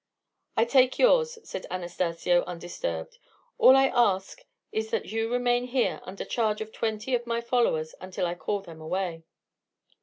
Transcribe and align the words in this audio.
"I 0.57 0.65
take 0.65 0.97
yours," 0.97 1.37
said 1.43 1.67
Anastacio, 1.69 2.41
undisturbed. 2.45 3.19
"All 3.59 3.75
I 3.77 3.85
ask 3.89 4.41
is 4.71 4.89
that 4.89 5.11
you 5.11 5.31
remain 5.31 5.65
here 5.65 6.01
under 6.01 6.25
charge 6.25 6.59
of 6.59 6.71
twenty 6.71 7.13
of 7.13 7.27
my 7.27 7.39
followers 7.39 7.93
until 8.01 8.25
I 8.25 8.33
call 8.33 8.61
them 8.61 8.81
away." 8.81 9.25